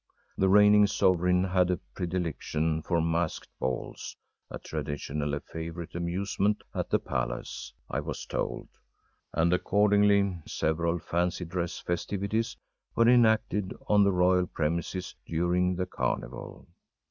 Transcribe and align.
The 0.35 0.49
reigning 0.49 0.87
sovereign 0.87 1.43
had 1.43 1.69
a 1.69 1.77
predilection 1.93 2.81
for 2.81 2.99
masked 3.01 3.49
balls, 3.59 4.17
a 4.49 4.57
traditionally 4.57 5.39
favorite 5.41 5.93
amusement 5.93 6.63
at 6.73 6.89
the 6.89 6.97
palace, 6.97 7.71
I 7.87 7.99
was 7.99 8.25
told 8.25 8.67
and 9.31 9.53
accordingly 9.53 10.39
several 10.47 10.97
fancy 10.97 11.45
dress 11.45 11.77
festivities 11.77 12.57
were 12.95 13.07
enacted 13.07 13.75
on 13.87 14.03
the 14.03 14.11
royal 14.11 14.47
premises 14.47 15.13
during 15.27 15.75
the 15.75 15.85
carnival. 15.85 16.65